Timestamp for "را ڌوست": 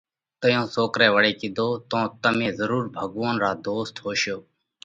3.43-3.95